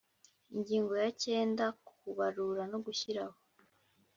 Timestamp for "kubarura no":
1.87-2.77